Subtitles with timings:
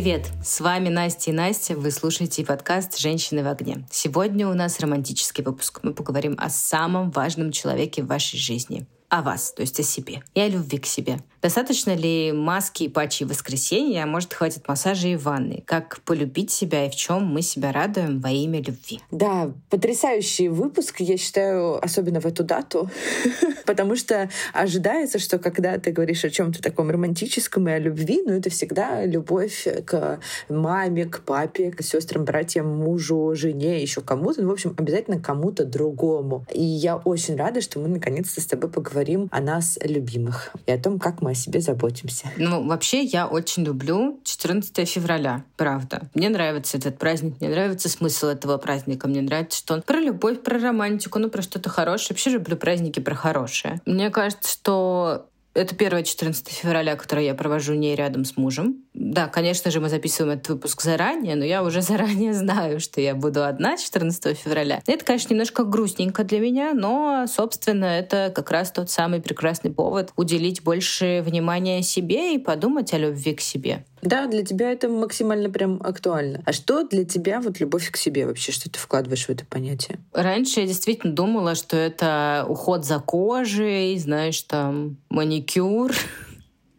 [0.00, 0.30] Привет!
[0.42, 1.76] С вами Настя и Настя.
[1.76, 3.86] Вы слушаете подкаст «Женщины в огне».
[3.90, 5.80] Сегодня у нас романтический выпуск.
[5.82, 10.22] Мы поговорим о самом важном человеке в вашей жизни— о вас, то есть о себе,
[10.32, 11.18] и о любви к себе.
[11.42, 15.62] Достаточно ли маски и патчи воскресенья, а может хватит массажа и ванны?
[15.66, 19.00] Как полюбить себя и в чем мы себя радуем во имя любви?
[19.10, 22.90] Да, потрясающий выпуск, я считаю, особенно в эту дату,
[23.66, 28.32] потому что ожидается, что когда ты говоришь о чем-то таком романтическом и о любви, ну
[28.32, 34.48] это всегда любовь к маме, к папе, к сестрам, братьям, мужу, жене, еще кому-то, ну,
[34.48, 36.44] в общем, обязательно кому-то другому.
[36.52, 40.72] И я очень рада, что мы наконец-то с тобой поговорим говорим о нас любимых и
[40.72, 42.30] о том, как мы о себе заботимся.
[42.36, 46.02] Ну, вообще, я очень люблю 14 февраля, правда.
[46.14, 50.42] Мне нравится этот праздник, мне нравится смысл этого праздника, мне нравится, что он про любовь,
[50.42, 52.08] про романтику, ну, про что-то хорошее.
[52.10, 53.80] Вообще люблю праздники про хорошее.
[53.86, 58.84] Мне кажется, что это первое 14 февраля, которое я провожу не рядом с мужем.
[58.94, 63.14] Да, конечно же, мы записываем этот выпуск заранее, но я уже заранее знаю, что я
[63.14, 64.80] буду одна 14 февраля.
[64.86, 70.12] Это, конечно, немножко грустненько для меня, но, собственно, это как раз тот самый прекрасный повод
[70.16, 73.84] уделить больше внимания себе и подумать о любви к себе.
[74.02, 76.42] Да, для тебя это максимально прям актуально.
[76.46, 78.52] А что для тебя вот любовь к себе вообще?
[78.52, 79.98] Что ты вкладываешь в это понятие?
[80.12, 85.92] Раньше я действительно думала, что это уход за кожей, знаешь, там, маникюр.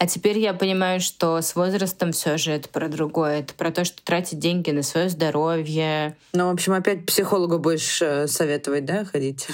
[0.01, 3.41] А теперь я понимаю, что с возрастом все же это про другое.
[3.41, 6.17] Это про то, что тратить деньги на свое здоровье.
[6.33, 9.47] Ну, в общем, опять психологу будешь э, советовать, да, ходить?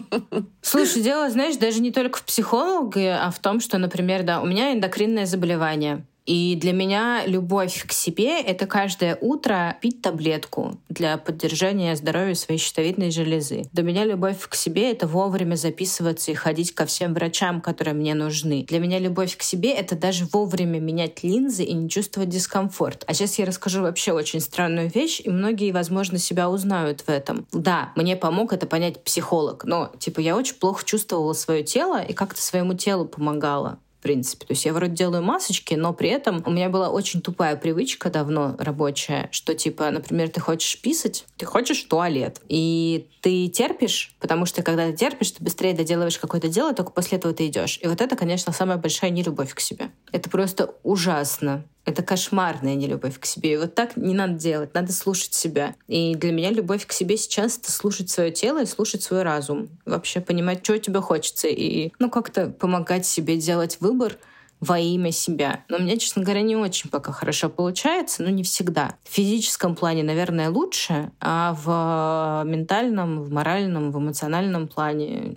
[0.62, 4.46] Слушай, дело, знаешь, даже не только в психологе, а в том, что, например, да, у
[4.46, 6.06] меня эндокринное заболевание.
[6.26, 12.60] И для меня любовь к себе— это каждое утро пить таблетку для поддержания здоровья своей
[12.60, 13.64] щитовидной железы.
[13.72, 18.14] Для меня любовь к себе— это вовремя записываться и ходить ко всем врачам, которые мне
[18.14, 18.64] нужны.
[18.68, 23.04] Для меня любовь к себе— это даже вовремя менять линзы и не чувствовать дискомфорт.
[23.06, 27.46] А сейчас я расскажу вообще очень странную вещь, и многие, возможно, себя узнают в этом.
[27.52, 32.12] Да, мне помог это понять психолог, но, типа, я очень плохо чувствовала свое тело и
[32.12, 34.46] как-то своему телу помогала принципе.
[34.46, 38.10] То есть я вроде делаю масочки, но при этом у меня была очень тупая привычка
[38.10, 44.14] давно рабочая, что типа, например, ты хочешь писать, ты хочешь в туалет, и ты терпишь,
[44.20, 47.78] потому что когда ты терпишь, ты быстрее доделываешь какое-то дело, только после этого ты идешь.
[47.82, 49.90] И вот это, конечно, самая большая нелюбовь к себе.
[50.10, 51.64] Это просто ужасно.
[51.84, 53.54] Это кошмарная нелюбовь к себе.
[53.54, 55.74] И вот так не надо делать, надо слушать себя.
[55.88, 59.68] И для меня любовь к себе сейчас— это слушать свое тело и слушать свой разум.
[59.84, 64.16] Вообще понимать, что тебе хочется, и ну как-то помогать себе делать выбор—
[64.62, 65.64] во имя себя.
[65.68, 68.94] Но у меня, честно говоря, не очень пока хорошо получается, но не всегда.
[69.02, 75.34] В физическом плане, наверное, лучше, а в ментальном, в моральном, в эмоциональном плане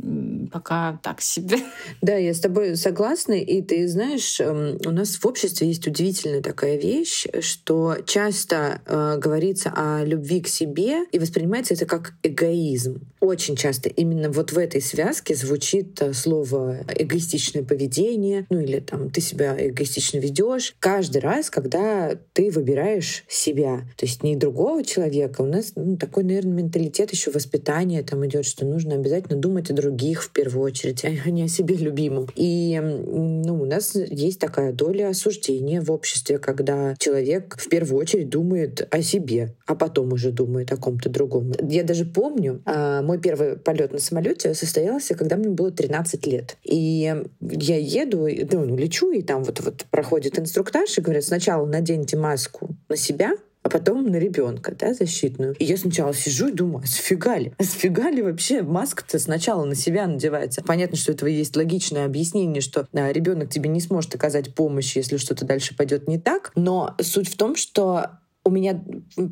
[0.53, 1.58] пока так себе.
[2.02, 3.34] Да, я с тобой согласна.
[3.34, 9.18] И ты знаешь, эм, у нас в обществе есть удивительная такая вещь, что часто э,
[9.18, 13.02] говорится о любви к себе и воспринимается это как эгоизм.
[13.25, 19.09] Очень часто именно вот в этой связке звучит э, слово эгоистичное поведение, ну или там
[19.09, 20.75] ты себя эгоистично ведешь.
[20.80, 26.24] Каждый раз, когда ты выбираешь себя, то есть не другого человека, у нас ну, такой,
[26.24, 31.03] наверное, менталитет еще воспитания там идет, что нужно обязательно думать о других в первую очередь,
[31.03, 32.28] а не о себе любимом.
[32.36, 38.30] И ну, у нас есть такая доля осуждения в обществе, когда человек в первую очередь
[38.30, 41.53] думает о себе, а потом уже думает о ком-то другом.
[41.68, 46.58] Я даже помню, а, мой первый полет на самолете состоялся, когда мне было 13 лет.
[46.64, 52.18] И я еду, ну, лечу, и там вот, вот проходит инструктаж, и говорят, сначала наденьте
[52.18, 53.34] маску на себя,
[53.64, 55.56] а потом на ребенка, да, защитную.
[55.58, 57.52] И я сначала сижу и думаю, а сфига ли?
[57.58, 60.62] А вообще маска-то сначала на себя надевается?
[60.62, 65.18] Понятно, что этого есть логичное объяснение, что да, ребенок тебе не сможет оказать помощь, если
[65.18, 66.51] что-то дальше пойдет не так.
[66.56, 68.80] Но суть в том, что у меня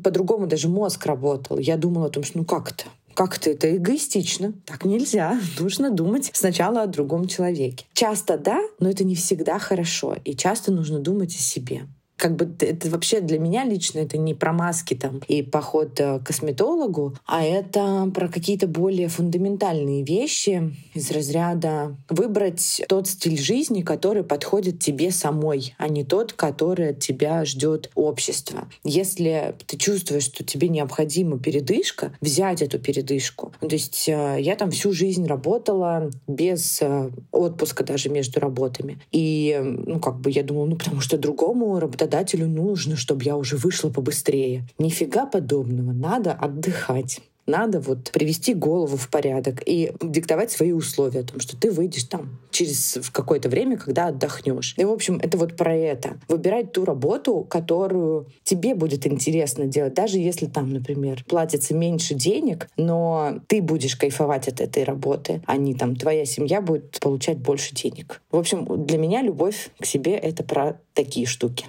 [0.02, 1.58] по-другому даже мозг работал.
[1.58, 2.84] Я думала о том, что ну как это?
[3.14, 4.52] Как-то это эгоистично.
[4.66, 5.38] Так нельзя.
[5.58, 7.86] Нужно думать сначала о другом человеке.
[7.94, 10.16] Часто да, но это не всегда хорошо.
[10.24, 14.34] И часто нужно думать о себе как бы это вообще для меня лично это не
[14.34, 20.74] про маски там и поход э, к косметологу, а это про какие-то более фундаментальные вещи
[20.94, 27.00] из разряда выбрать тот стиль жизни, который подходит тебе самой, а не тот, который от
[27.00, 28.68] тебя ждет общество.
[28.84, 33.52] Если ты чувствуешь, что тебе необходима передышка, взять эту передышку.
[33.60, 38.98] То есть э, я там всю жизнь работала без э, отпуска даже между работами.
[39.12, 43.36] И, ну, как бы я думала, ну, потому что другому работодателю работодателю нужно, чтобы я
[43.36, 44.66] уже вышла побыстрее.
[44.78, 47.20] Нифига подобного, надо отдыхать.
[47.46, 52.04] Надо вот привести голову в порядок и диктовать свои условия о том, что ты выйдешь
[52.04, 54.74] там через какое-то время, когда отдохнешь.
[54.78, 56.18] И, в общем, это вот про это.
[56.28, 62.68] Выбирать ту работу, которую тебе будет интересно делать, даже если там, например, платится меньше денег,
[62.78, 67.74] но ты будешь кайфовать от этой работы, а не там твоя семья будет получать больше
[67.74, 68.22] денег.
[68.30, 71.66] В общем, для меня любовь к себе— это про такие штуки.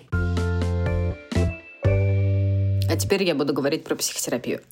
[2.96, 4.62] А теперь я буду говорить про психотерапию.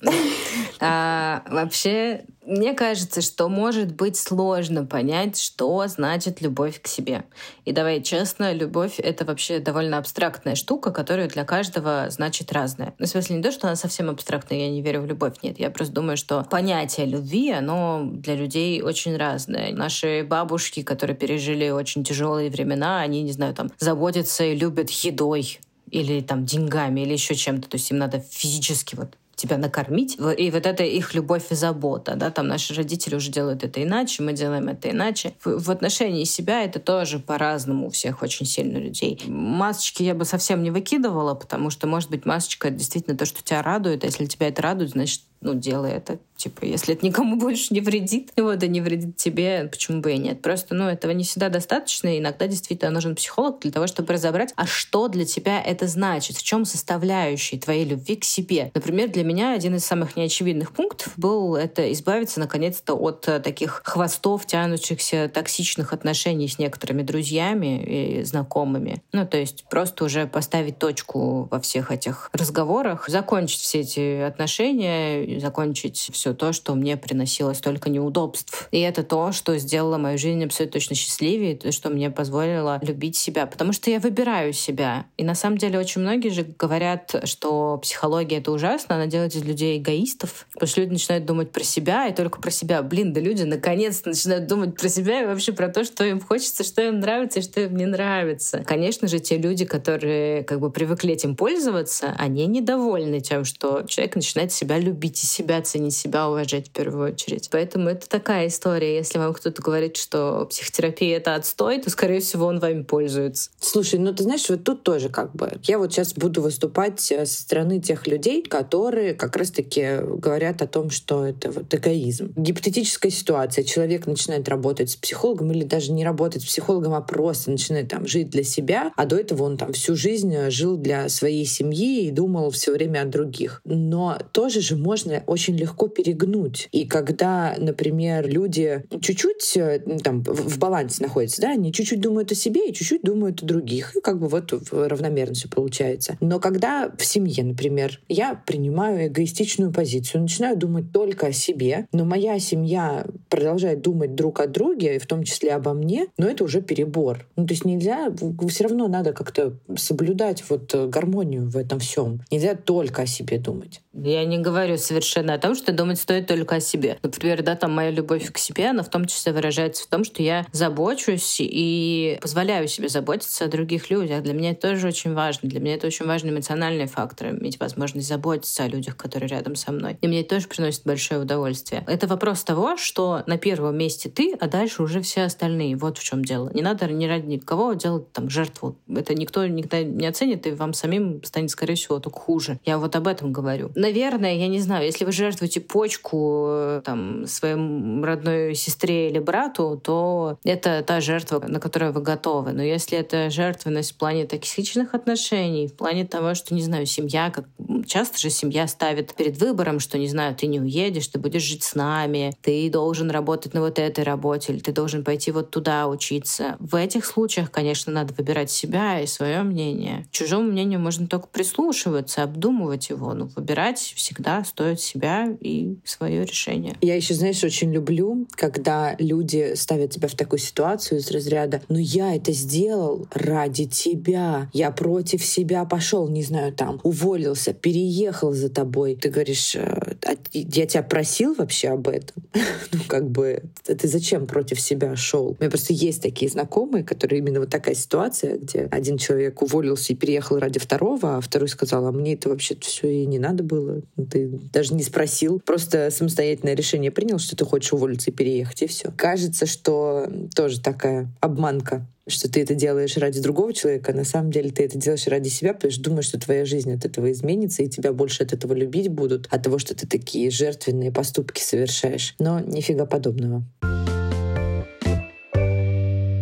[0.80, 7.24] А, вообще, мне кажется, что может быть сложно понять, что значит любовь к себе.
[7.64, 12.92] И давай честно, любовь— это вообще довольно абстрактная штука, которая для каждого значит разное.
[12.98, 15.58] Ну, в смысле, не то, что она совсем абстрактная, я не верю в любовь, нет.
[15.58, 19.72] Я просто думаю, что понятие любви, оно для людей очень разное.
[19.72, 25.60] Наши бабушки, которые пережили очень тяжелые времена, они, не знаю, там, заботятся и любят едой,
[25.94, 27.68] или там деньгами, или еще чем-то.
[27.68, 30.16] То есть им надо физически вот тебя накормить.
[30.38, 32.14] И вот это их любовь и забота.
[32.16, 32.30] Да?
[32.30, 35.34] Там наши родители уже делают это иначе, мы делаем это иначе.
[35.44, 39.20] В, в отношении себя это тоже по-разному у всех очень сильно людей.
[39.26, 43.42] Масочки я бы совсем не выкидывала, потому что, может быть, масочка— это действительно то, что
[43.42, 44.04] тебя радует.
[44.04, 46.18] А если тебя это радует, значит, ну, делай это.
[46.36, 50.18] Типа, если это никому больше не вредит, вот, и не вредит тебе, почему бы и
[50.18, 50.42] нет.
[50.42, 54.52] Просто, ну, этого не всегда достаточно, и иногда действительно нужен психолог для того, чтобы разобрать,
[54.56, 58.72] а что для тебя это значит, в чем составляющие твоей любви к себе.
[58.74, 63.82] Например, для меня один из самых неочевидных пунктов был это избавиться, наконец-то, от э, таких
[63.84, 69.02] хвостов, тянущихся токсичных отношений с некоторыми друзьями и знакомыми.
[69.12, 75.33] Ну, то есть просто уже поставить точку во всех этих разговорах, закончить все эти отношения,
[75.40, 78.68] закончить все то, что мне приносило столько неудобств.
[78.70, 83.16] И это то, что сделало мою жизнь абсолютно точно счастливее, то, что мне позволило любить
[83.16, 83.46] себя.
[83.46, 85.06] Потому что я выбираю себя.
[85.16, 89.44] И на самом деле очень многие же говорят, что психология— это ужасно, она делает из
[89.44, 92.82] людей эгоистов, потому что люди начинают думать про себя и только про себя.
[92.82, 96.64] Блин, да люди наконец-то начинают думать про себя и вообще про то, что им хочется,
[96.64, 98.64] что им нравится и что им не нравится.
[98.66, 104.16] Конечно же, те люди, которые как бы привыкли этим пользоваться, они недовольны тем, что человек
[104.16, 107.48] начинает себя любить и себя ценить, себя уважать в первую очередь.
[107.50, 108.96] Поэтому это такая история.
[108.96, 113.50] Если вам кто-то говорит, что психотерапия— это отстой, то, скорее всего, он вами пользуется.
[113.60, 115.52] Слушай, ну ты знаешь, вот тут тоже как бы...
[115.64, 120.66] Я вот сейчас буду выступать э, со стороны тех людей, которые как раз-таки говорят о
[120.66, 122.32] том, что это вот эгоизм.
[122.36, 123.64] Гипотетическая ситуация.
[123.64, 128.06] Человек начинает работать с психологом или даже не работать с психологом, а просто начинает там
[128.06, 132.10] жить для себя, а до этого он там всю жизнь жил для своей семьи и
[132.10, 133.60] думал все время о других.
[133.64, 136.68] Но тоже же можно очень легко перегнуть.
[136.72, 142.34] И когда, например, люди чуть-чуть э, там в балансе находятся, да, они чуть-чуть думают о
[142.34, 143.96] себе и чуть-чуть думают о других.
[143.96, 146.16] И как бы вот равномерно все получается.
[146.20, 152.04] Но когда в семье, например, я принимаю эгоистичную позицию, начинаю думать только о себе, но
[152.04, 156.62] моя семья продолжает думать друг о друге, в том числе обо мне, но это уже
[156.62, 157.26] перебор.
[157.36, 158.12] Ну, то есть нельзя,
[158.48, 162.20] все равно надо как-то соблюдать вот гармонию в этом всем.
[162.30, 163.80] Нельзя только о себе думать.
[163.92, 166.98] Я не говорю совершенно о том, что думать стоит только о себе.
[167.02, 170.22] Например, да, там моя любовь к себе, она в том числе выражается в том, что
[170.22, 174.22] я забочусь и позволяю себе заботиться о других людях.
[174.22, 175.48] Для меня это тоже очень важно.
[175.48, 179.72] Для меня это очень важный эмоциональный фактор, иметь возможность заботиться о людях, которые рядом со
[179.72, 179.98] мной.
[180.00, 181.84] И мне это тоже приносит большое удовольствие.
[181.86, 185.76] Это вопрос того, что на первом месте ты, а дальше уже все остальные.
[185.76, 186.50] Вот в чем дело.
[186.54, 188.76] Не надо ни ради никого делать там жертву.
[188.88, 192.60] Это никто никогда не оценит, и вам самим станет, скорее всего, только хуже.
[192.64, 197.26] Я вот об этом говорю наверное, я не знаю, если вы жертвуете почку э, там,
[197.26, 197.54] своей
[198.02, 202.52] родной сестре или брату, то это та жертва, на которую вы готовы.
[202.52, 207.30] Но если это жертвенность в плане токсичных отношений, в плане того, что, не знаю, семья,
[207.30, 207.46] как
[207.86, 211.62] часто же семья ставит перед выбором, что, не знаю, ты не уедешь, ты будешь жить
[211.62, 215.86] с нами, ты должен работать на вот этой работе, или ты должен пойти вот туда
[215.88, 216.56] учиться.
[216.58, 220.06] В этих случаях, конечно, надо выбирать себя и свое мнение.
[220.10, 226.76] чужому мнению можно только прислушиваться, обдумывать его, но выбирать всегда стоит себя и свое решение.
[226.80, 231.78] Я еще, знаешь, очень люблю, когда люди ставят тебя в такую ситуацию из разряда «ну
[231.78, 238.50] я это сделал ради тебя, я против себя пошел, не знаю, там, уволился, переехал за
[238.50, 238.96] тобой».
[238.96, 242.24] Ты говоришь «А, а «я тебя просил вообще об этом?»
[242.72, 245.28] Ну как бы ты зачем против себя шел?
[245.28, 249.92] У меня просто есть такие знакомые, которые именно вот такая ситуация, где один человек уволился
[249.92, 253.44] и переехал ради второго, а второй сказал, а мне это вообще все и не надо
[253.44, 253.82] было.
[254.10, 258.66] Ты даже не спросил, просто самостоятельное решение принял, что ты хочешь уволиться и переехать, и
[258.66, 258.92] все.
[258.96, 264.30] Кажется, что тоже такая обманка что ты это делаешь ради другого человека, а на самом
[264.30, 267.62] деле ты это делаешь ради себя, потому что думаешь, что твоя жизнь от этого изменится,
[267.62, 272.14] и тебя больше от этого любить будут, от того, что ты такие жертвенные поступки совершаешь.
[272.18, 273.42] Но нифига подобного.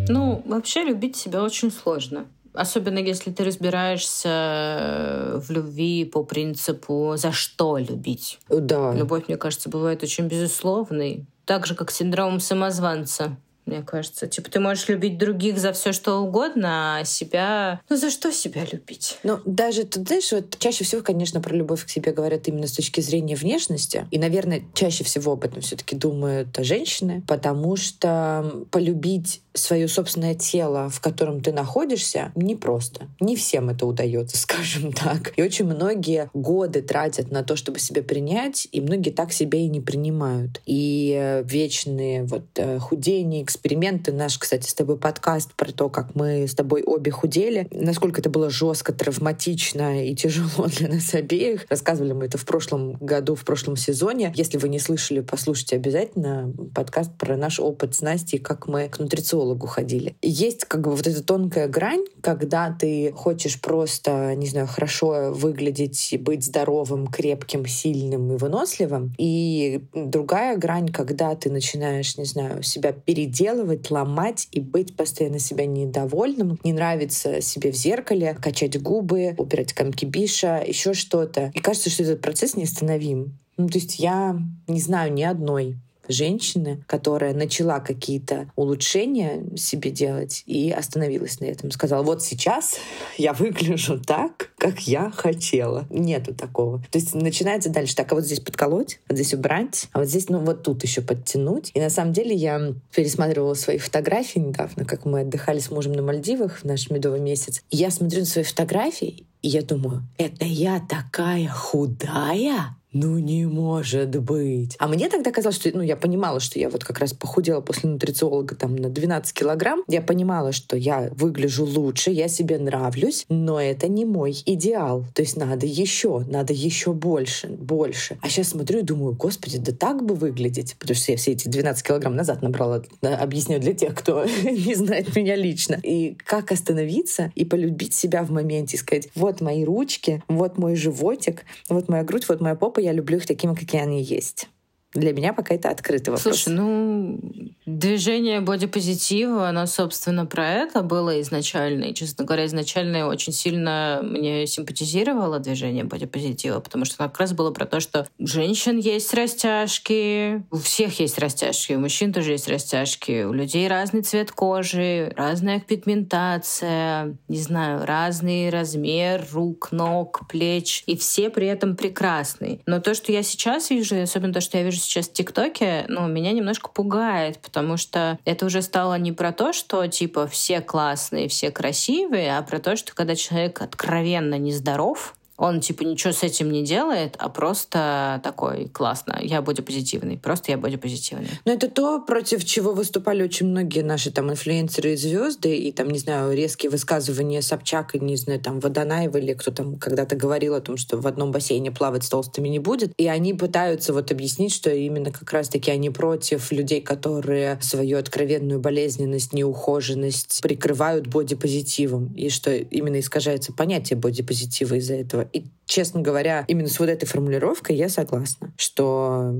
[0.08, 2.26] Ну, вообще любить себя очень сложно.
[2.52, 8.38] Особенно если ты разбираешься в любви по принципу «за что любить?».
[8.48, 8.92] Да.
[8.92, 11.26] Любовь, мне кажется, бывает очень безусловной.
[11.44, 14.26] Так же, как синдром самозванца мне кажется.
[14.26, 17.80] Типа, ты можешь любить других за все что угодно, а себя...
[17.88, 19.18] Ну, за что себя любить?
[19.22, 22.72] Ну, даже, ты знаешь, вот чаще всего, конечно, про любовь к себе говорят именно с
[22.72, 24.06] точки зрения внешности.
[24.10, 30.34] И, наверное, чаще всего об этом все таки думают женщины, потому что полюбить свое собственное
[30.34, 33.08] тело, в котором ты находишься, непросто.
[33.20, 35.32] Не всем это удается, скажем так.
[35.36, 39.68] И очень многие годы тратят на то, чтобы себя принять, и многие так себя и
[39.68, 40.60] не принимают.
[40.66, 46.14] И э, вечные вот э, худения, эксперименты, наш, кстати, с тобой подкаст про то, как
[46.14, 51.66] мы с тобой обе худели, насколько это было жестко, травматично и тяжело для нас обеих.
[51.68, 54.32] Рассказывали мы это в прошлом году, в прошлом сезоне.
[54.34, 58.98] Если вы не слышали, послушайте обязательно подкаст про наш опыт с Настей, как мы к
[58.98, 60.16] нутрициологу ходили.
[60.22, 66.16] Есть как бы вот эта тонкая грань, когда ты хочешь просто, не знаю, хорошо выглядеть,
[66.20, 69.12] быть здоровым, крепким, сильным и выносливым.
[69.18, 75.38] И другая грань, когда ты начинаешь, не знаю, себя переделать переделывать, ломать и быть постоянно
[75.38, 76.58] себя недовольным.
[76.64, 81.50] Не нравится себе в зеркале, качать губы, убирать комки биша, еще что-то.
[81.54, 83.38] И кажется, что этот процесс неостановим.
[83.56, 85.76] Ну, то есть я не знаю ни одной
[86.08, 91.70] женщины, которая начала какие-то улучшения себе делать и остановилась на этом.
[91.70, 92.76] Сказала, вот сейчас
[93.18, 95.86] я выгляжу так, как я хотела.
[95.90, 96.78] Нету такого.
[96.90, 100.28] То есть начинается дальше так, а вот здесь подколоть, вот здесь убрать, а вот здесь,
[100.28, 101.70] ну вот тут еще подтянуть.
[101.74, 106.02] И на самом деле я пересматривала свои фотографии недавно, как мы отдыхали с мужем на
[106.02, 107.62] Мальдивах в наш медовый месяц.
[107.70, 112.76] И я смотрю на свои фотографии, и я думаю, это я такая худая?
[112.92, 114.76] Ну не может быть.
[114.78, 117.88] А мне тогда казалось, что, ну, я понимала, что я вот как раз похудела после
[117.88, 119.82] нутрициолога там на 12 килограмм.
[119.88, 125.04] Я понимала, что я выгляжу лучше, я себе нравлюсь, но это не мой идеал.
[125.14, 128.18] То есть надо еще, надо еще больше, больше.
[128.20, 130.76] А сейчас смотрю и думаю, господи, да так бы выглядеть.
[130.78, 135.14] Потому что я все эти 12 килограмм назад набрала, объясню для тех, кто не знает
[135.16, 135.78] меня лично.
[135.82, 141.44] И как остановиться и полюбить себя в моменте, сказать, вот мои ручки, вот мой животик,
[141.68, 144.48] вот моя грудь, вот моя попа, я люблю их такими, какие они есть.
[144.94, 146.22] Для меня пока это открытый вопрос.
[146.22, 147.18] Слушай, ну,
[147.66, 151.84] движение бодипозитива, оно, собственно, про это было изначально.
[151.84, 157.50] И, честно говоря, изначально очень сильно мне симпатизировало движение бодипозитива, потому что как раз было
[157.50, 162.48] про то, что у женщин есть растяжки, у всех есть растяжки, у мужчин тоже есть
[162.48, 170.82] растяжки, у людей разный цвет кожи, разная пигментация, не знаю, разный размер рук, ног, плеч,
[170.86, 172.60] и все при этом прекрасны.
[172.66, 176.06] Но то, что я сейчас вижу, особенно то, что я вижу сейчас в ТикТоке, ну,
[176.06, 181.28] меня немножко пугает, потому что это уже стало не про то, что, типа, все классные,
[181.28, 186.50] все красивые, а про то, что когда человек откровенно нездоров, он типа ничего с этим
[186.50, 189.18] не делает, а просто такой классно.
[189.22, 190.18] Я бодипозитивный.
[190.18, 191.30] Просто я бодипозитивный.
[191.44, 195.90] Но это то, против чего выступали очень многие наши там инфлюенсеры и звезды, и там,
[195.90, 200.54] не знаю, резкие высказывания Собчак и, не знаю, там Водонаева или кто там когда-то говорил
[200.54, 202.92] о том, что в одном бассейне плавать с толстыми не будет.
[202.96, 208.60] И они пытаются вот объяснить, что именно как раз-таки они против людей, которые свою откровенную
[208.60, 215.21] болезненность, неухоженность прикрывают бодипозитивом, и что именно искажается понятие бодипозитива из-за этого.
[215.32, 219.34] И, честно говоря, именно с вот этой формулировкой я согласна, что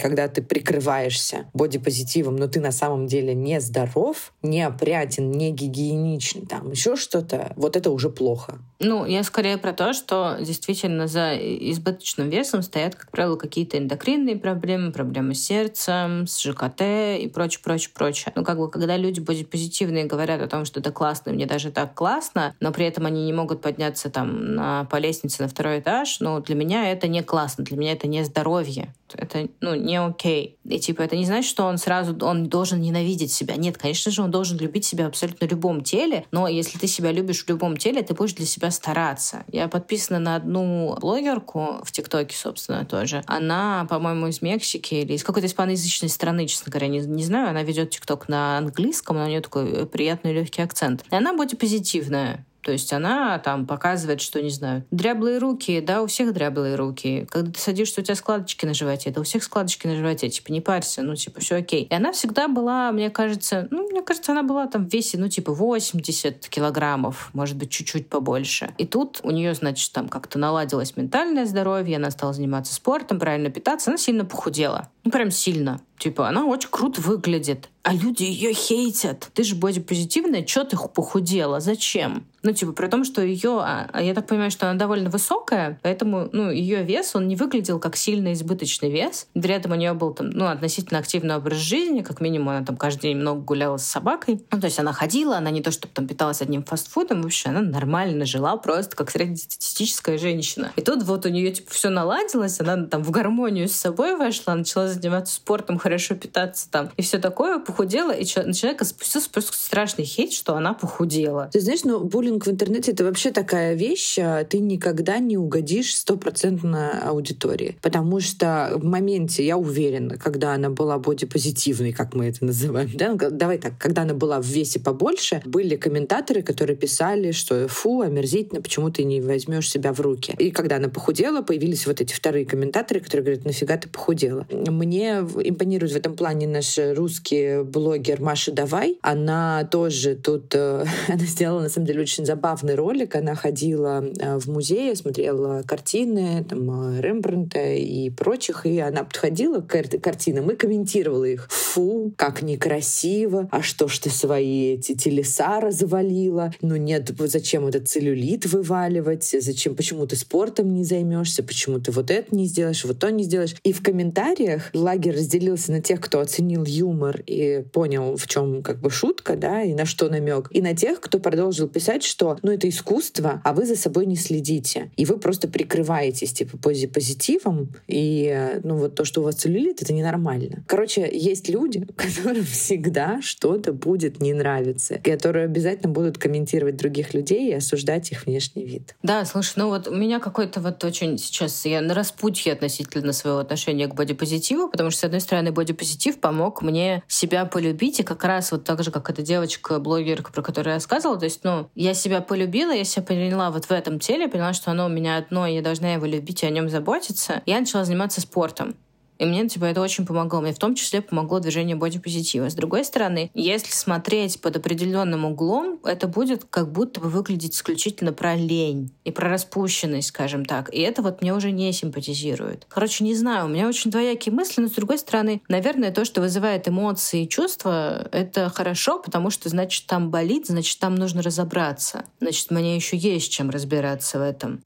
[0.00, 6.46] когда ты прикрываешься бодипозитивом, но ты на самом деле не здоров, не опрятен, не гигиеничный,
[6.46, 8.58] там еще что-то, вот это уже плохо.
[8.78, 14.36] Ну, я скорее про то, что действительно за избыточным весом стоят, как правило, какие-то эндокринные
[14.36, 16.82] проблемы, проблемы с сердцем, с ЖКТ
[17.20, 18.32] и прочее, прочее, прочее.
[18.34, 21.94] Ну, как бы, когда люди бодипозитивные говорят о том, что это классно, мне даже так
[21.94, 26.20] классно, но при этом они не могут подняться там на, по лестнице на второй этаж,
[26.20, 28.94] ну, для меня это не классно, для меня это не здоровье.
[29.14, 30.58] Это, ну, не окей.
[30.64, 33.56] И, типа, это не значит, что он сразу, он должен ненавидеть себя.
[33.56, 37.10] Нет, конечно же, он должен любить себя в абсолютно любом теле, но если ты себя
[37.10, 39.44] любишь в любом теле, ты будешь для себя стараться.
[39.50, 43.22] Я подписана на одну блогерку в ТикТоке, собственно, тоже.
[43.26, 47.48] Она, по-моему, из Мексики или из какой-то испаноязычной страны, честно говоря, не, не знаю.
[47.48, 51.02] Она ведет ТикТок на английском, но у нее такой приятный легкий акцент.
[51.10, 52.44] И она бодипозитивная.
[52.66, 57.24] То есть она там показывает, что, не знаю, дряблые руки, да, у всех дряблые руки.
[57.30, 60.50] Когда ты садишься, у тебя складочки на животе, это у всех складочки на животе, типа,
[60.50, 61.84] не парься, ну, типа, все окей.
[61.84, 65.28] И она всегда была, мне кажется, ну, мне кажется, она была там в весе, ну,
[65.28, 68.74] типа, 80 килограммов, может быть, чуть-чуть побольше.
[68.78, 73.48] И тут у нее, значит, там как-то наладилось ментальное здоровье, она стала заниматься спортом, правильно
[73.48, 74.90] питаться, она сильно похудела.
[75.06, 75.80] Ну, прям сильно.
[75.98, 77.70] Типа, она очень круто выглядит.
[77.82, 79.30] А люди ее хейтят.
[79.32, 81.60] Ты же бодипозитивная, что ты похудела?
[81.60, 82.26] Зачем?
[82.42, 85.80] Ну, типа, при том, что ее, а, а я так понимаю, что она довольно высокая,
[85.82, 89.26] поэтому, ну, ее вес, он не выглядел как сильно избыточный вес.
[89.34, 92.76] При этом у нее был там, ну, относительно активный образ жизни, как минимум она там
[92.76, 94.44] каждый день много гуляла с собакой.
[94.50, 97.62] Ну, то есть она ходила, она не то, чтобы там питалась одним фастфудом, вообще она
[97.62, 100.72] нормально жила, просто как среднестатистическая женщина.
[100.76, 104.54] И тут вот у нее, типа, все наладилось, она там в гармонию с собой вошла,
[104.54, 109.52] начала заниматься спортом, хорошо питаться там, и все такое, похудела, и на человека спустился просто
[109.52, 111.50] страшный хейт, что она похудела.
[111.52, 115.96] Ты знаешь, ну, буллинг в интернете— это вообще такая вещь, а ты никогда не угодишь
[115.96, 117.76] стопроцентно аудитории.
[117.82, 123.12] Потому что в моменте, я уверена, когда она была бодипозитивной, как мы это называем, да,
[123.12, 128.00] ну, давай так, когда она была в весе побольше, были комментаторы, которые писали, что фу,
[128.00, 130.34] омерзительно, почему ты не возьмешь себя в руки.
[130.38, 134.46] И когда она похудела, появились вот эти вторые комментаторы, которые говорят, нафига ты похудела.
[134.86, 139.00] Мне импонирует в этом плане наш русский блогер Маша Давай.
[139.02, 143.16] Она тоже тут, э, она сделала, на самом деле, очень забавный ролик.
[143.16, 149.60] Она ходила э, в музей, смотрела картины там, э, Рембрандта и прочих, и она подходила
[149.60, 151.48] к картинам и комментировала их.
[151.50, 156.52] Фу, как некрасиво, а что ж ты свои эти телеса развалила?
[156.60, 159.34] Ну нет, зачем этот целлюлит вываливать?
[159.40, 161.42] Зачем, почему ты спортом не займешься?
[161.42, 163.56] Почему ты вот это не сделаешь, вот то не сделаешь?
[163.64, 168.80] И в комментариях лагерь разделился на тех, кто оценил юмор и понял, в чем как
[168.80, 172.52] бы шутка, да, и на что намек, и на тех, кто продолжил писать, что ну,
[172.52, 174.90] это искусство, а вы за собой не следите.
[174.96, 179.92] И вы просто прикрываетесь типа позитивом, и ну вот то, что у вас целлюлит, это
[179.92, 180.64] ненормально.
[180.66, 187.50] Короче, есть люди, которым всегда что-то будет не нравиться, которые обязательно будут комментировать других людей
[187.50, 188.96] и осуждать их внешний вид.
[189.02, 193.38] Да, слушай, ну вот у меня какой-то вот очень сейчас я на распутье относительно своего
[193.38, 198.24] отношения к бодипозитиву, потому что, с одной стороны, бодипозитив помог мне себя полюбить, и как
[198.24, 201.94] раз вот так же, как эта девочка-блогерка, про которую я сказала, то есть, ну, я
[201.94, 205.46] себя полюбила, я себя поняла вот в этом теле, поняла, что оно у меня одно,
[205.46, 208.76] и я должна его любить и о нем заботиться, я начала заниматься спортом.
[209.18, 210.40] И мне, типа, это очень помогло.
[210.40, 212.50] Мне в том числе помогло движение бодипозитива.
[212.50, 218.12] С другой стороны, если смотреть под определенным углом, это будет как будто бы выглядеть исключительно
[218.12, 220.72] про лень и про распущенность, скажем так.
[220.72, 222.66] И это вот мне уже не симпатизирует.
[222.68, 226.20] Короче, не знаю, у меня очень двоякие мысли, но с другой стороны, наверное, то, что
[226.20, 232.04] вызывает эмоции и чувства, это хорошо, потому что, значит, там болит, значит, там нужно разобраться.
[232.20, 234.62] Значит, мне еще есть чем разбираться в этом.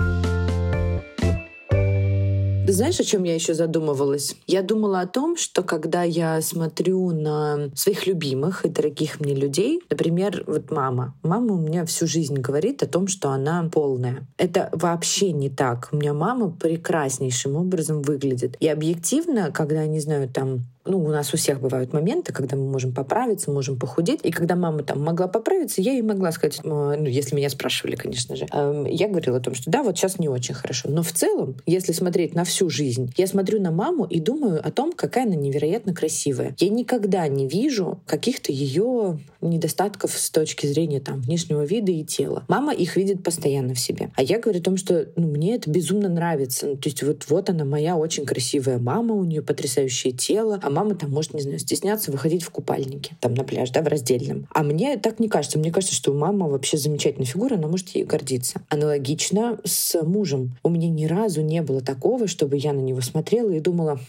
[2.73, 4.37] Знаешь, о чем я еще задумывалась?
[4.47, 9.81] Я думала о том, что когда я смотрю на своих любимых и дорогих мне людей,
[9.91, 11.15] например, вот мама.
[11.23, 14.27] Мама у меня всю жизнь говорит о том, что она полная.
[14.39, 15.89] Это вообще не так.
[15.91, 18.57] У меня мама прекраснейшим образом выглядит.
[18.61, 22.65] И объективно, когда, не знаю, там ну, у нас у всех бывают моменты, когда мы
[22.65, 24.21] можем поправиться, можем похудеть.
[24.25, 28.37] И когда мама там могла поправиться, я ей могла сказать, ну, если меня спрашивали, конечно
[28.37, 30.89] же, эм, я говорила о том, что да, вот сейчас не очень хорошо.
[30.89, 34.71] Но в целом, если смотреть на всю жизнь, я смотрю на маму и думаю о
[34.71, 36.55] том, какая она невероятно красивая.
[36.59, 42.45] Я никогда не вижу каких-то ее недостатков с точки зрения там внешнего вида и тела.
[42.49, 44.11] Мама их видит постоянно в себе.
[44.17, 46.67] А я говорю о том, что ну, мне это безумно нравится.
[46.67, 50.71] Ну, то есть вот, вот она моя очень красивая мама, у нее потрясающее тело, а
[50.71, 54.47] мама там может, не знаю, стесняться выходить в купальнике, там на пляж, да, в раздельном.
[54.53, 55.59] А мне так не кажется.
[55.59, 58.63] Мне кажется, что у мамы вообще замечательная фигура, она может ей гордиться.
[58.69, 60.57] Аналогично с мужем.
[60.63, 64.01] У меня ни разу не было такого, чтобы я на него смотрела и думала,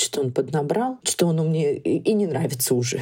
[0.00, 3.00] что он поднабрал, что он мне и не нравится уже.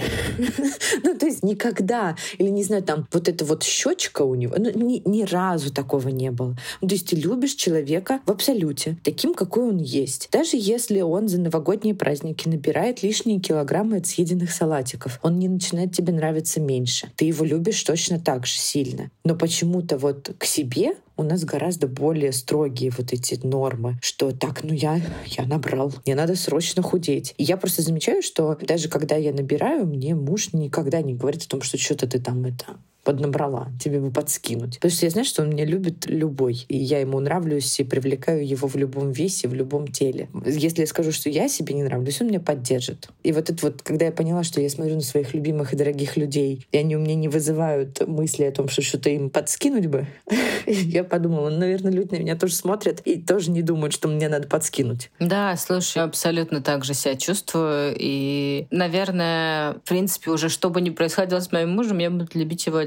[1.03, 4.71] ну, то есть никогда, или не знаю, там вот эта вот щечка у него, ну,
[4.71, 6.57] ни, ни разу такого не было.
[6.81, 10.29] Ну, то есть ты любишь человека в абсолюте, таким, какой он есть.
[10.33, 15.93] Даже если он за новогодние праздники набирает лишние килограммы от съеденных салатиков, он не начинает
[15.93, 17.11] тебе нравиться меньше.
[17.17, 19.11] Ты его любишь точно так же сильно.
[19.25, 24.65] Но почему-то вот к себе у нас гораздо более строгие вот эти нормы, что так,
[24.65, 27.35] ну я, я набрал, мне надо срочно худеть.
[27.39, 31.49] И я просто замечаю, что даже когда я набираю, мне муж никогда не говорит о
[31.49, 34.77] том, что что-то ты там это поднабрала, тебе бы подскинуть.
[34.77, 38.47] Потому что я знаю, что он меня любит любой, и я ему нравлюсь и привлекаю
[38.47, 40.29] его в любом весе, в любом теле.
[40.45, 43.09] Если я скажу, что я себе не нравлюсь, он меня поддержит.
[43.23, 46.17] И вот это вот, когда я поняла, что я смотрю на своих любимых и дорогих
[46.17, 50.07] людей, и они у меня не вызывают мысли о том, что что-то им подскинуть бы,
[50.67, 54.29] я подумала, ну, наверное, люди на меня тоже смотрят и тоже не думают, что мне
[54.29, 55.11] надо подскинуть.
[55.21, 57.95] Да, слушай, абсолютно так же себя чувствую.
[57.99, 62.67] И, наверное, в принципе, уже что бы ни происходило с моим мужем, я буду любить
[62.67, 62.79] его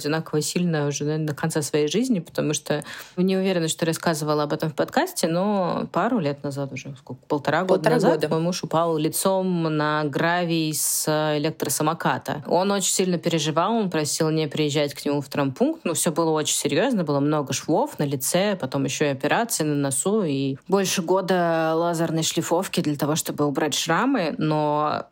[0.41, 2.83] сильно уже наверное, до конца своей жизни, потому что
[3.15, 7.61] не уверена, что рассказывала об этом в подкасте, но пару лет назад уже, сколько, полтора,
[7.61, 8.29] года полтора назад года.
[8.29, 12.43] мой муж упал лицом на гравий с электросамоката.
[12.47, 16.31] Он очень сильно переживал, он просил не приезжать к нему в травмпункт, но все было
[16.31, 21.01] очень серьезно, было много швов на лице, потом еще и операции на носу, и больше
[21.01, 25.07] года лазерной шлифовки для того, чтобы убрать шрамы, но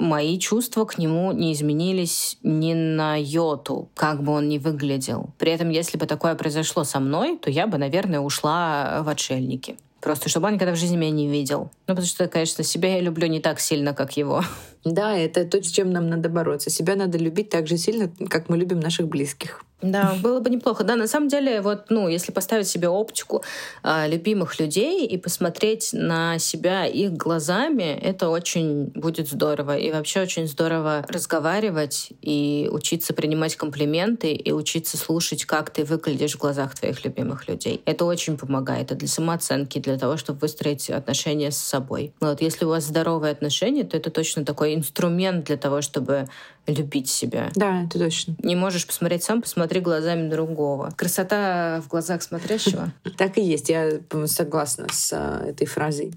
[0.00, 5.30] мои чувства к нему не изменились ни на йоту, как бы он ни выглядел.
[5.38, 9.76] При этом, если бы такое произошло со мной, то я бы, наверное, ушла в отшельники.
[10.00, 11.70] Просто чтобы он никогда в жизни меня не видел.
[11.86, 14.42] Ну, потому что, конечно, себя я люблю не так сильно, как его.
[14.84, 16.70] Да, это то, с чем нам надо бороться.
[16.70, 19.64] Себя надо любить так же сильно, как мы любим наших близких.
[19.82, 20.84] Да, было бы неплохо.
[20.84, 23.42] Да, на самом деле, вот, ну, если поставить себе оптику
[23.82, 29.78] э, любимых людей и посмотреть на себя их глазами, это очень будет здорово.
[29.78, 36.34] И вообще очень здорово разговаривать и учиться принимать комплименты и учиться слушать, как ты выглядишь
[36.34, 37.80] в глазах твоих любимых людей.
[37.86, 38.90] Это очень помогает.
[38.90, 42.12] Это для самооценки, для того, чтобы выстроить отношения с собой.
[42.20, 46.28] Вот, если у вас здоровые отношения, то это точно такой инструмент для того, чтобы
[46.66, 47.50] любить себя.
[47.54, 48.36] Да, это точно.
[48.42, 50.90] Не можешь посмотреть сам, посмотри глазами другого.
[50.96, 52.92] Красота в глазах смотрящего.
[53.16, 53.68] Так и есть.
[53.68, 56.12] Я согласна с а, этой фразой.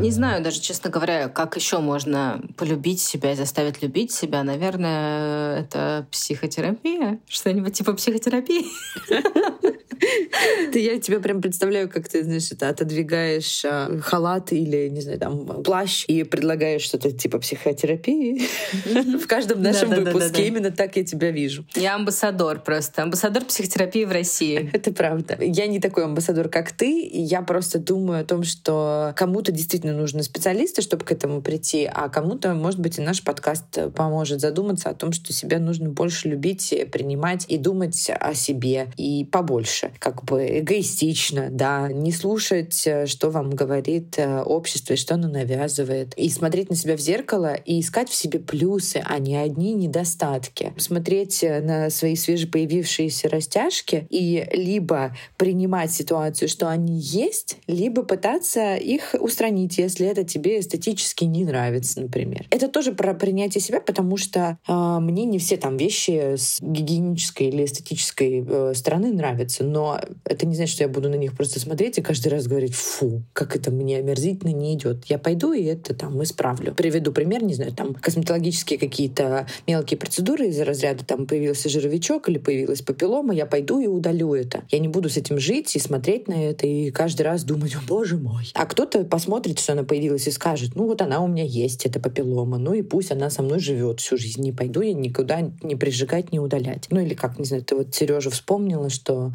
[0.00, 4.44] Не знаю даже, честно говоря, как еще можно полюбить себя и заставить любить себя.
[4.44, 7.18] Наверное, это психотерапия.
[7.26, 8.66] Что-нибудь типа психотерапии.
[10.72, 15.18] Ты, я тебя прям представляю, как ты, знаешь, это отодвигаешь а, халат или, не знаю,
[15.18, 18.42] там, плащ и предлагаешь что-то типа психотерапии.
[19.18, 21.64] В каждом нашем выпуске именно так я тебя вижу.
[21.74, 23.02] Я амбассадор просто.
[23.02, 24.70] Амбассадор психотерапии в России.
[24.72, 25.36] Это правда.
[25.40, 27.08] Я не такой амбассадор, как ты.
[27.12, 32.08] Я просто думаю о том, что кому-то действительно нужны специалисты, чтобы к этому прийти, а
[32.08, 36.74] кому-то, может быть, и наш подкаст поможет задуматься о том, что себя нужно больше любить,
[36.92, 43.30] принимать и думать о себе и побольше как бы эгоистично, да, не слушать, э, что
[43.30, 47.80] вам говорит э, общество и что оно навязывает, и смотреть на себя в зеркало и
[47.80, 50.72] искать в себе плюсы, а не одни недостатки.
[50.76, 58.76] Смотреть э, на свои свежепоявившиеся растяжки и либо принимать ситуацию, что они есть, либо пытаться
[58.76, 62.46] их устранить, если это тебе эстетически не нравится, например.
[62.50, 67.48] Это тоже про принятие себя, потому что э, мне не все там вещи с гигиенической
[67.48, 71.36] или эстетической э, стороны нравятся, но но это не значит, что я буду на них
[71.36, 75.04] просто смотреть и каждый раз говорить, фу, как это мне омерзительно не идет.
[75.04, 76.74] Я пойду и это там исправлю.
[76.74, 82.38] Приведу пример, не знаю, там косметологические какие-то мелкие процедуры из-за разряда там появился жировичок или
[82.38, 84.64] появилась папиллома, я пойду и удалю это.
[84.68, 87.80] Я не буду с этим жить и смотреть на это и каждый раз думать, о
[87.86, 88.50] боже мой.
[88.54, 92.00] А кто-то посмотрит, что она появилась и скажет, ну вот она у меня есть, эта
[92.00, 95.76] папиллома, ну и пусть она со мной живет всю жизнь, не пойду я никуда не
[95.76, 96.88] прижигать, не удалять.
[96.90, 99.32] Ну или как, не знаю, ты вот Сережа вспомнила, что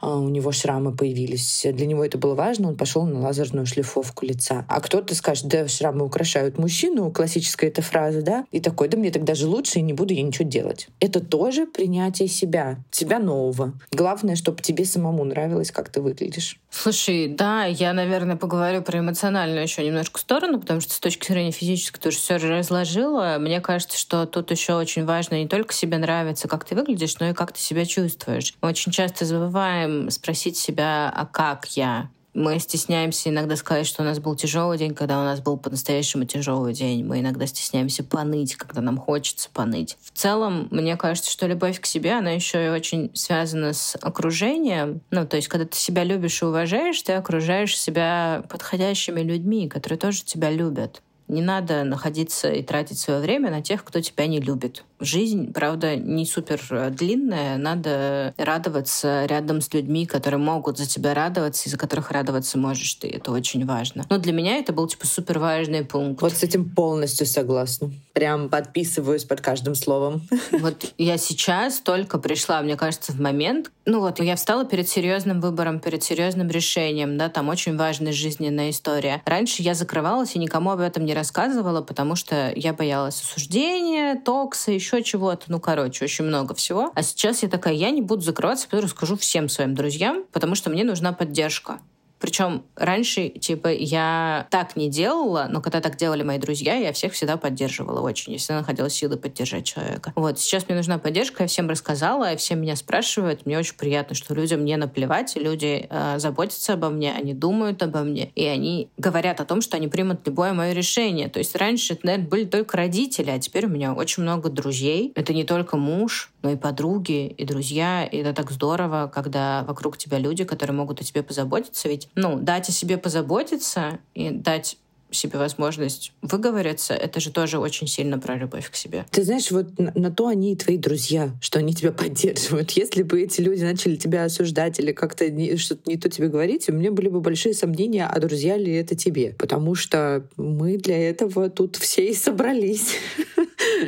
[0.00, 1.66] у него шрамы появились.
[1.72, 4.64] Для него это было важно, он пошел на лазерную шлифовку лица.
[4.68, 9.10] А кто-то скажет, да, шрамы украшают мужчину, классическая эта фраза, да, и такой, да мне
[9.10, 10.88] тогда же лучше, и не буду я ничего делать.
[11.00, 13.72] Это тоже принятие себя, себя нового.
[13.92, 16.58] Главное, чтобы тебе самому нравилось, как ты выглядишь.
[16.70, 21.52] Слушай, да, я, наверное, поговорю про эмоциональную еще немножко сторону, потому что с точки зрения
[21.52, 23.36] физической ты уже все разложила.
[23.38, 27.30] Мне кажется, что тут еще очень важно не только себе нравится, как ты выглядишь, но
[27.30, 28.54] и как ты себя чувствуешь.
[28.60, 29.73] Мы очень часто забываем
[30.10, 32.10] спросить себя, а как я?
[32.34, 36.24] Мы стесняемся иногда сказать, что у нас был тяжелый день, когда у нас был по-настоящему
[36.24, 37.04] тяжелый день.
[37.04, 39.96] Мы иногда стесняемся поныть, когда нам хочется поныть.
[40.02, 45.00] В целом, мне кажется, что любовь к себе, она еще и очень связана с окружением.
[45.12, 49.98] Ну, то есть, когда ты себя любишь и уважаешь, ты окружаешь себя подходящими людьми, которые
[49.98, 51.02] тоже тебя любят.
[51.28, 54.84] Не надо находиться и тратить свое время на тех, кто тебя не любит.
[55.00, 57.56] Жизнь, правда, не супер э, длинная.
[57.58, 62.94] Надо радоваться рядом с людьми, которые могут за тебя радоваться, и за которых радоваться можешь
[62.94, 63.08] ты.
[63.08, 64.06] Это очень важно.
[64.08, 66.22] Но для меня это был, типа, супер важный пункт.
[66.22, 67.90] Вот с этим полностью согласна.
[68.12, 70.22] Прям подписываюсь под каждым словом.
[70.52, 75.40] Вот я сейчас только пришла, мне кажется, в момент, ну вот, я встала перед серьезным
[75.40, 79.22] выбором, перед серьезным решением, да, там очень важная жизненная история.
[79.26, 84.72] Раньше я закрывалась и никому об этом не рассказывала, потому что я боялась осуждения, токса,
[84.72, 85.44] еще чего-то.
[85.48, 86.92] Ну, короче, очень много всего.
[86.94, 90.70] А сейчас я такая, я не буду закрываться, пойду расскажу всем своим друзьям, потому что
[90.70, 91.78] мне нужна поддержка.
[92.24, 97.12] Причем раньше, типа, я так не делала, но когда так делали мои друзья, я всех
[97.12, 98.32] всегда поддерживала очень.
[98.32, 100.10] Я всегда находила силы поддержать человека.
[100.16, 103.44] Вот, сейчас мне нужна поддержка, я всем рассказала, и все меня спрашивают.
[103.44, 107.98] Мне очень приятно, что людям не наплевать, люди э, заботятся обо мне, они думают обо
[107.98, 111.28] мне, и они говорят о том, что они примут любое мое решение.
[111.28, 115.12] То есть раньше это, наверное, были только родители, а теперь у меня очень много друзей.
[115.14, 118.04] Это не только муж, но и подруги, и друзья.
[118.04, 121.88] И это так здорово, когда вокруг тебя люди, которые могут о тебе позаботиться.
[121.88, 124.76] Ведь ну, дать о себе позаботиться и дать
[125.10, 129.06] себе возможность выговориться, это же тоже очень сильно про любовь к себе.
[129.10, 132.72] Ты знаешь, вот на, на то они и твои друзья, что они тебя поддерживают.
[132.72, 135.24] Если бы эти люди начали тебя осуждать или как-то
[135.56, 138.94] что-то не то тебе говорить, у меня были бы большие сомнения, а друзья ли это
[138.96, 139.34] тебе.
[139.38, 142.96] Потому что мы для этого тут все и собрались.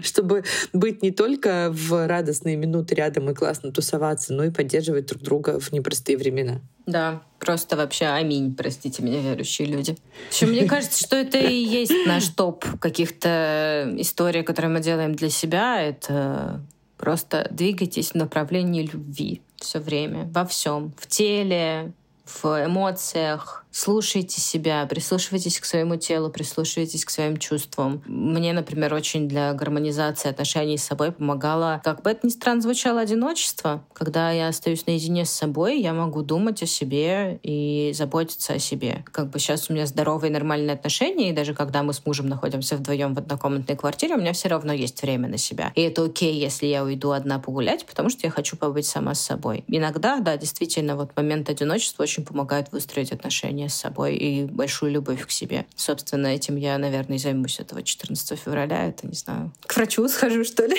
[0.04, 5.22] чтобы быть не только в радостные минуты рядом и классно тусоваться, но и поддерживать друг
[5.22, 6.61] друга в непростые времена.
[6.87, 9.96] Да, просто вообще аминь, простите меня, верующие люди.
[10.30, 15.30] Еще мне кажется, что это и есть наш топ каких-то историй, которые мы делаем для
[15.30, 15.80] себя.
[15.80, 16.61] Это
[16.96, 21.92] просто двигайтесь в направлении любви все время, во всем, в теле,
[22.24, 28.02] в эмоциях, слушайте себя, прислушивайтесь к своему телу, прислушивайтесь к своим чувствам.
[28.06, 33.02] Мне, например, очень для гармонизации отношений с собой помогало, как бы это ни странно звучало,
[33.02, 33.84] одиночество.
[33.92, 39.04] Когда я остаюсь наедине с собой, я могу думать о себе и заботиться о себе.
[39.12, 42.76] Как бы сейчас у меня здоровые нормальные отношения, и даже когда мы с мужем находимся
[42.76, 45.72] вдвоем в однокомнатной квартире, у меня все равно есть время на себя.
[45.74, 49.20] И это окей, если я уйду одна погулять, потому что я хочу побыть сама с
[49.20, 49.64] собой.
[49.68, 55.26] Иногда, да, действительно, вот момент одиночества очень помогает выстроить отношения с собой и большую любовь
[55.26, 55.66] к себе.
[55.74, 58.88] Собственно, этим я, наверное, займусь этого 14 февраля.
[58.88, 60.76] Это, не знаю, к врачу схожу, что ли?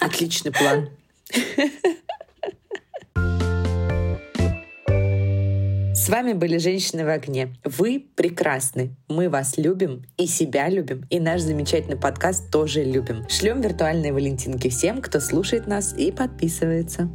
[0.00, 0.88] Отличный план.
[6.00, 7.54] С вами были «Женщины в огне».
[7.62, 8.96] Вы прекрасны.
[9.08, 13.28] Мы вас любим и себя любим, и наш замечательный подкаст тоже любим.
[13.28, 17.10] Шлем виртуальные валентинки всем, кто слушает нас и подписывается.